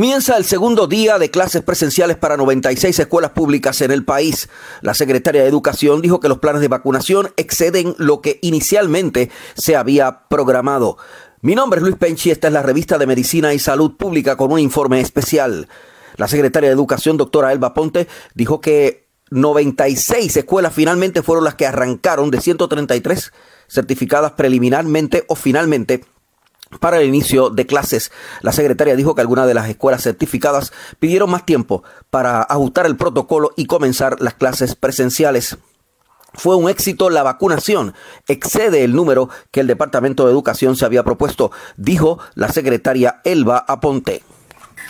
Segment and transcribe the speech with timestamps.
[0.00, 4.48] Comienza el segundo día de clases presenciales para 96 escuelas públicas en el país.
[4.80, 9.74] La secretaria de Educación dijo que los planes de vacunación exceden lo que inicialmente se
[9.74, 10.98] había programado.
[11.40, 14.52] Mi nombre es Luis Penchi, esta es la revista de Medicina y Salud Pública con
[14.52, 15.66] un informe especial.
[16.14, 18.06] La secretaria de Educación, doctora Elba Ponte,
[18.36, 23.32] dijo que 96 escuelas finalmente fueron las que arrancaron de 133
[23.66, 26.04] certificadas preliminarmente o finalmente
[26.80, 28.12] para el inicio de clases.
[28.42, 32.96] La secretaria dijo que algunas de las escuelas certificadas pidieron más tiempo para ajustar el
[32.96, 35.58] protocolo y comenzar las clases presenciales.
[36.34, 37.94] Fue un éxito la vacunación,
[38.28, 43.64] excede el número que el Departamento de Educación se había propuesto, dijo la secretaria Elba
[43.66, 44.22] Aponte.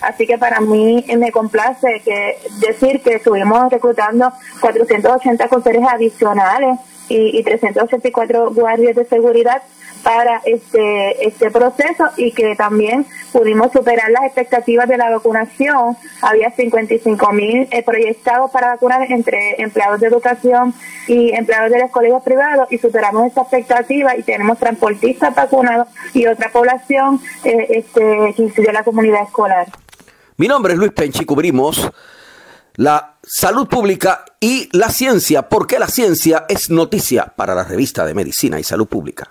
[0.00, 7.38] Así que para mí me complace que decir que estuvimos reclutando 480 conserjes adicionales y,
[7.38, 9.62] y 384 guardias de seguridad
[10.04, 15.96] para este, este proceso y que también pudimos superar las expectativas de la vacunación.
[16.20, 20.74] Había 55 mil eh, proyectados para vacunar entre empleados de educación
[21.08, 26.26] y empleados de los colegios privados y superamos esa expectativa y tenemos transportistas vacunados y
[26.26, 29.66] otra población eh, este, que incluye la comunidad escolar.
[30.36, 31.90] Mi nombre es Luis Penchi, cubrimos
[32.76, 38.14] la salud pública y la ciencia, porque la ciencia es noticia para la revista de
[38.14, 39.30] Medicina y Salud Pública.